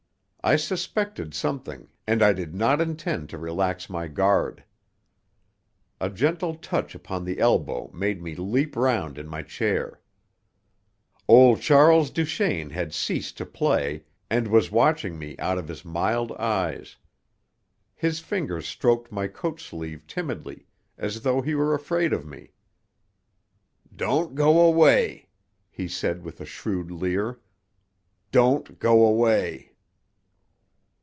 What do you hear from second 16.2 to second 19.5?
eyes. His fingers stroked my